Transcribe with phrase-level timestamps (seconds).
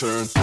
[0.00, 0.39] turn.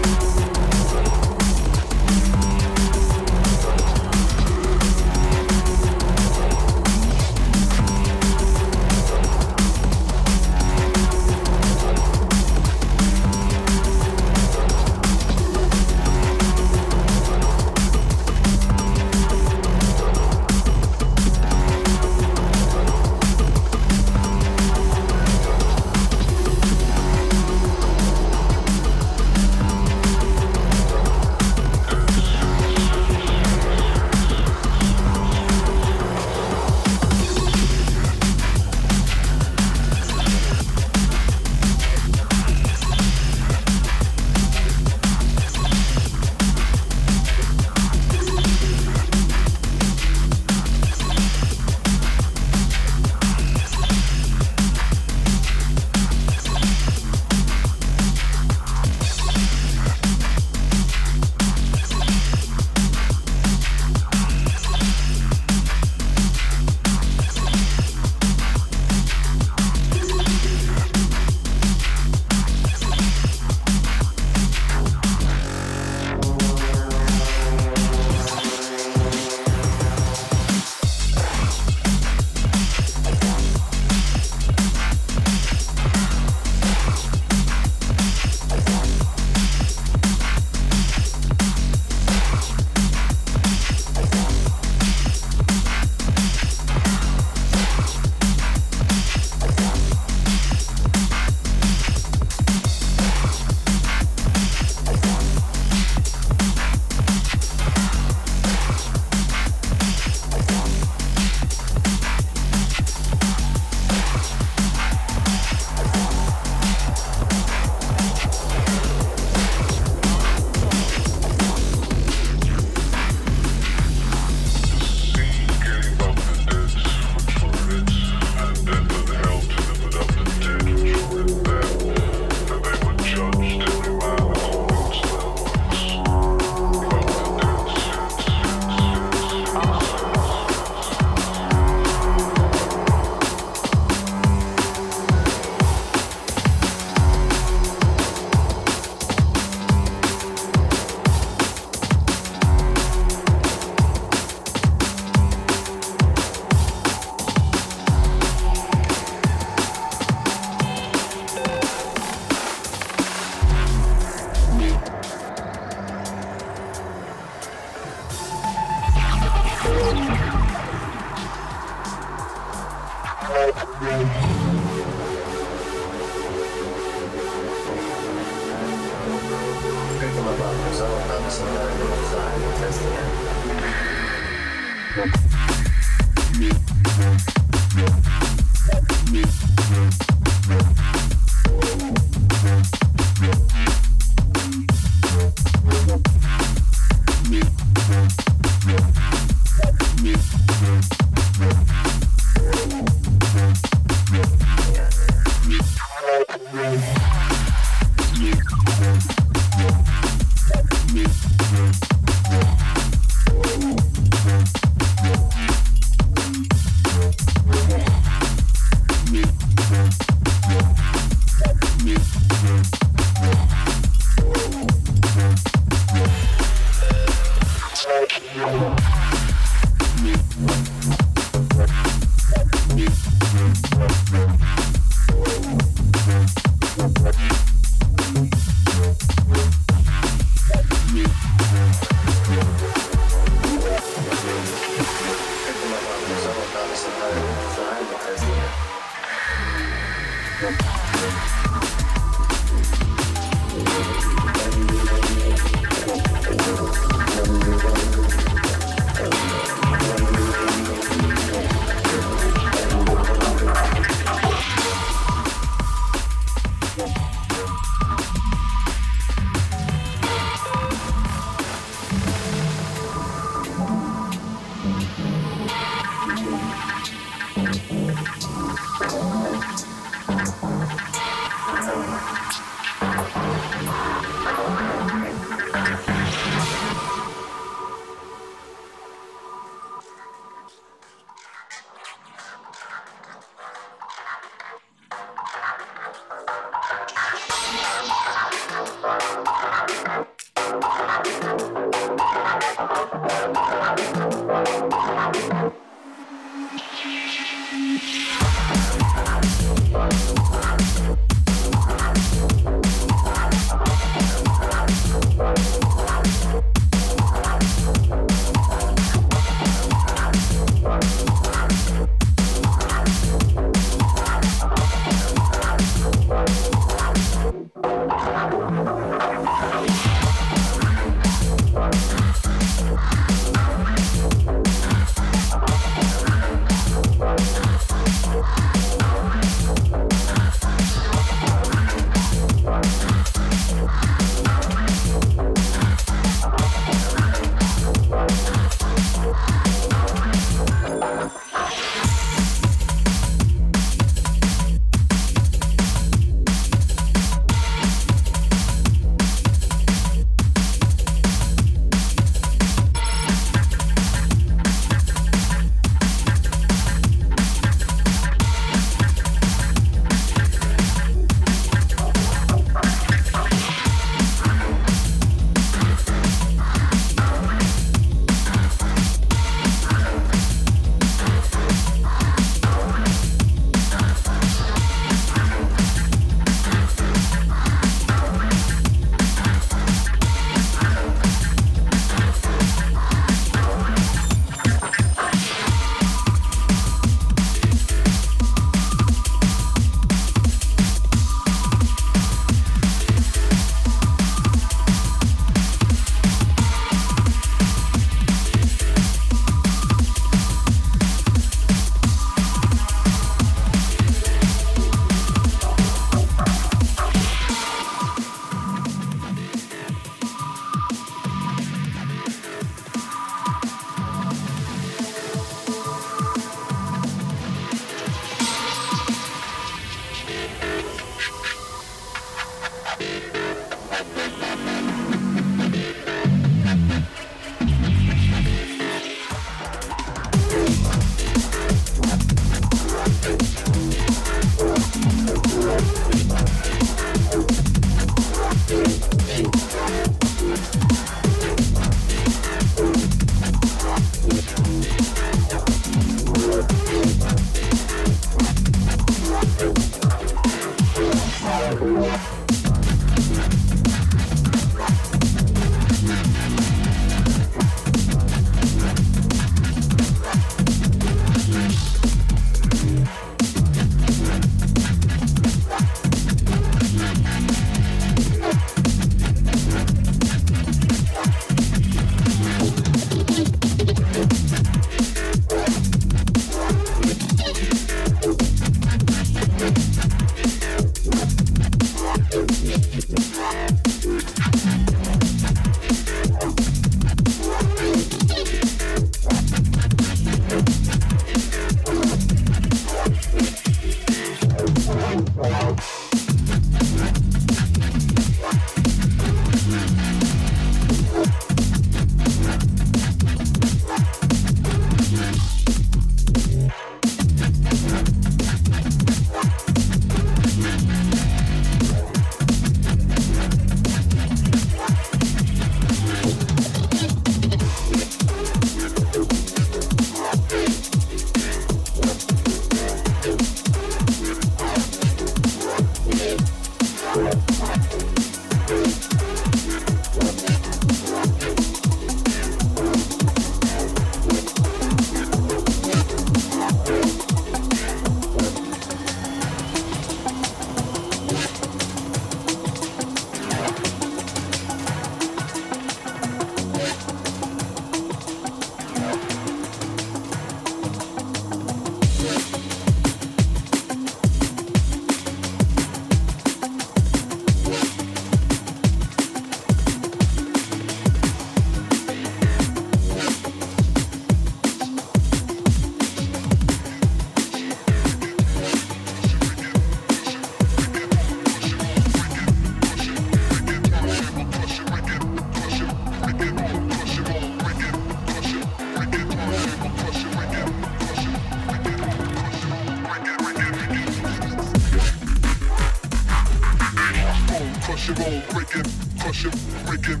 [597.86, 598.66] Crush it break it,
[598.98, 599.32] crush it,
[599.64, 600.00] break it.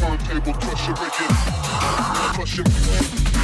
[0.00, 1.30] Turntable, crush it, break it,
[2.34, 3.35] crush it.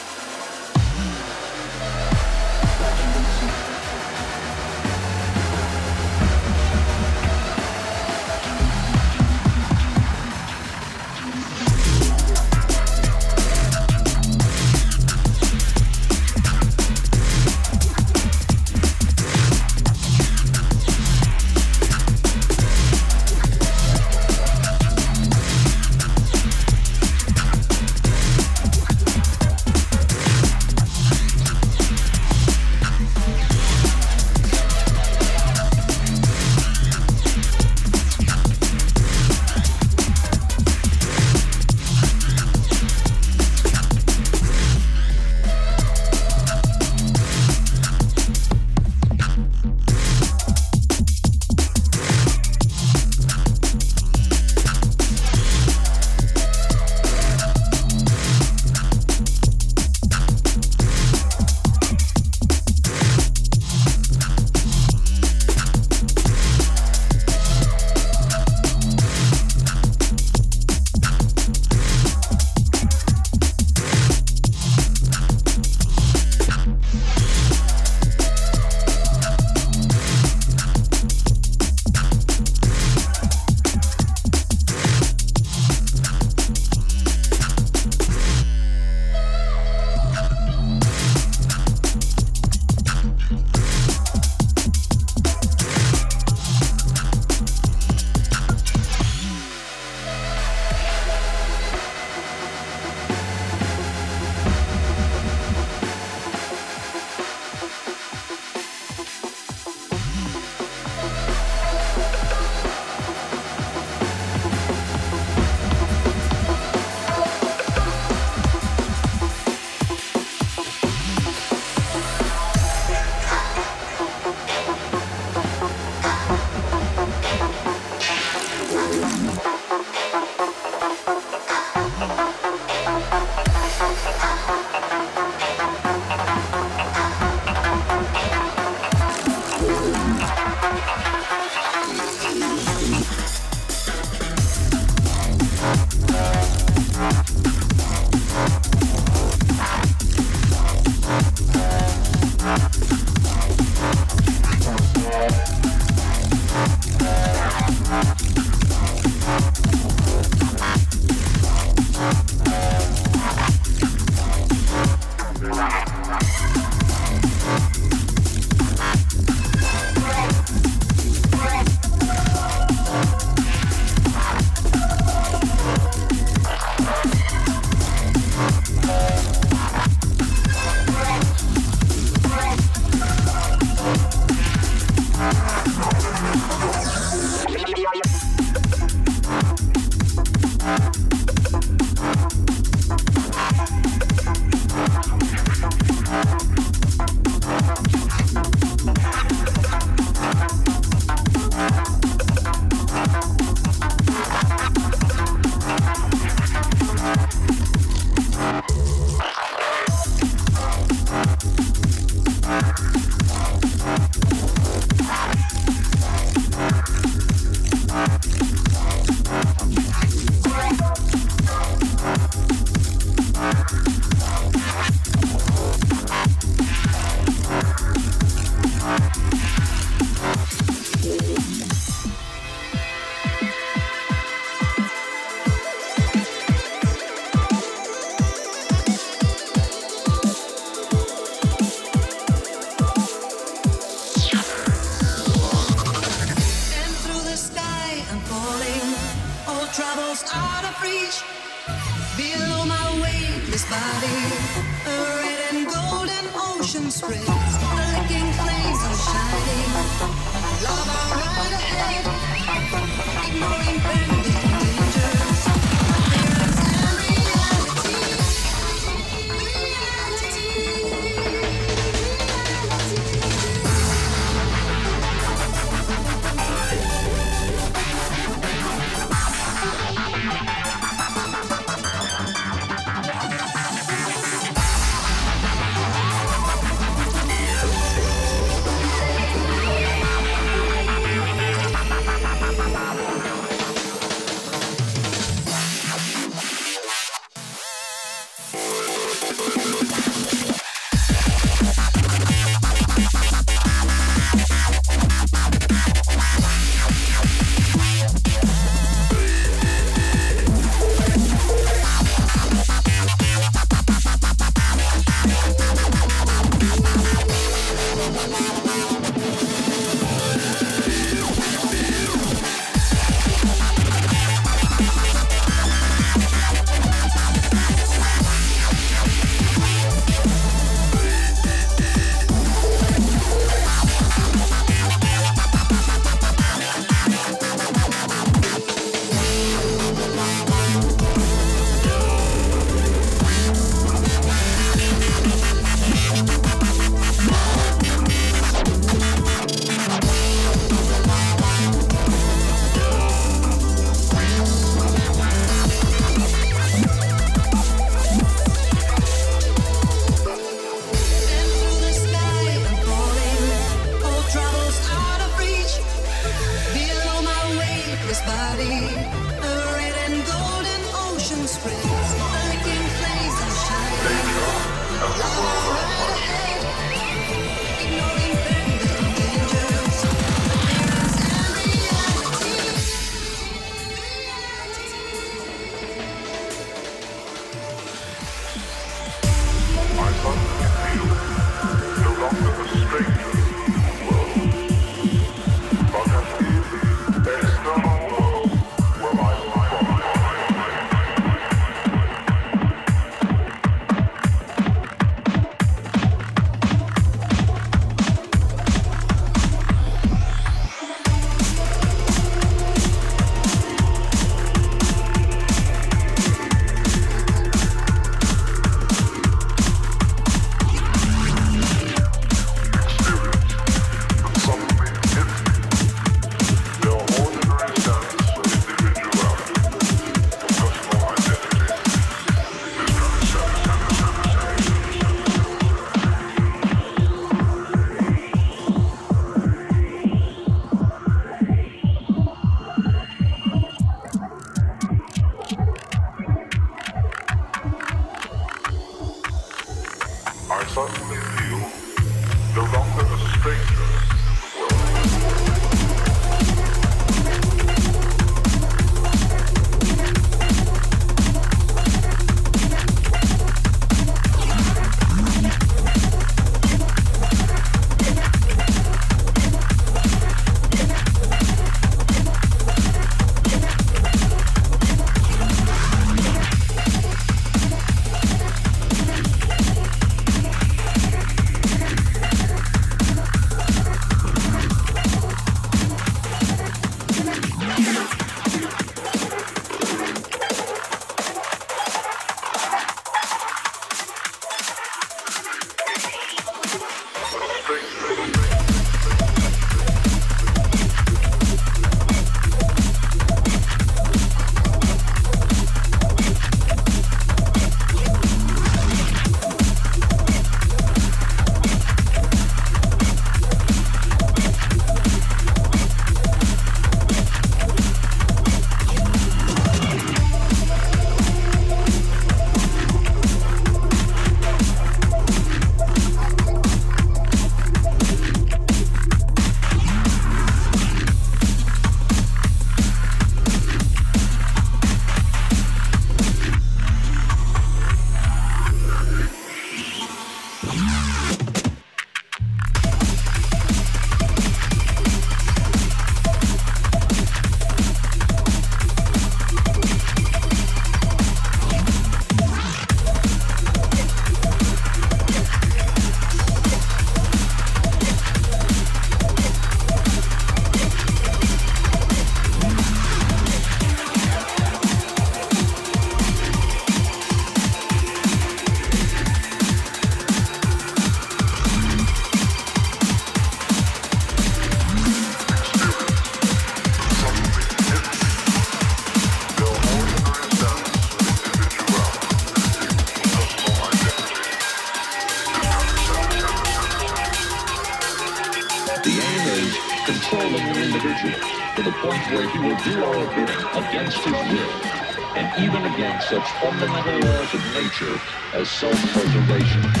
[598.61, 600.00] As self-preservation.